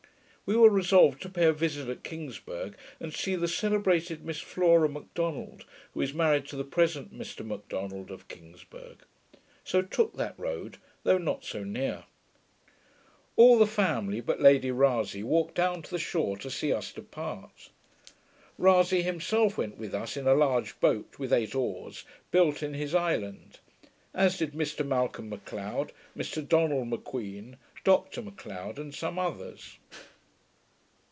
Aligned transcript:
We 0.47 0.57
were 0.57 0.69
resolved 0.69 1.21
to 1.21 1.29
pay 1.29 1.45
a 1.45 1.53
visit 1.53 1.87
at 1.87 2.03
Kingsburgh, 2.03 2.75
and 2.99 3.13
see 3.13 3.37
the 3.37 3.47
celebrated 3.47 4.25
Miss 4.25 4.41
Flora 4.41 4.89
Macdonald, 4.89 5.63
who 5.93 6.01
is 6.01 6.13
married 6.13 6.45
to 6.47 6.57
the 6.57 6.65
present 6.65 7.17
Mr 7.17 7.45
Macdonald 7.45 8.11
of 8.11 8.27
Kingsburgh; 8.27 9.05
so 9.63 9.81
took 9.81 10.17
that 10.17 10.37
road, 10.37 10.77
though 11.03 11.17
not 11.17 11.45
so 11.45 11.63
near. 11.63 12.03
All 13.37 13.57
the 13.57 13.65
family, 13.65 14.19
but 14.19 14.41
Lady 14.41 14.71
Rasay, 14.71 15.23
walked 15.23 15.55
down 15.55 15.83
to 15.83 15.89
the 15.89 15.97
shore 15.97 16.35
to 16.39 16.49
see 16.51 16.73
us 16.73 16.91
depart. 16.91 17.69
Rasay 18.57 19.03
himself 19.03 19.57
went 19.57 19.77
with 19.77 19.95
us 19.95 20.17
in 20.17 20.27
a 20.27 20.33
large 20.35 20.77
boat, 20.81 21.17
with 21.17 21.31
eight 21.31 21.55
oars, 21.55 22.03
built 22.29 22.61
in 22.61 22.73
his 22.73 22.93
island; 22.93 23.59
as 24.13 24.37
did 24.37 24.51
Mr 24.51 24.85
Malcolm 24.85 25.29
M'Cleod, 25.29 25.91
Mr 26.17 26.45
Donald 26.45 26.89
M'Queen, 26.89 27.55
Dr 27.85 28.21
Macleod, 28.21 28.77
and 28.77 28.93
some 28.93 29.17
others. 29.17 29.79